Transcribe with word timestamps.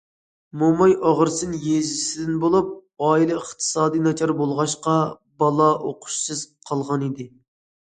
موماي 0.61 0.93
ئاغارسىن 1.09 1.51
يېزىسىدىن 1.65 2.39
بولۇپ، 2.45 2.71
ئائىلە 3.09 3.37
ئىقتىسادى 3.43 4.03
ناچار 4.09 4.35
بولغاچقا، 4.41 4.97
بالا 5.45 5.71
ئوقۇشسىز 5.77 6.45
قالغانىدى. 6.73 7.31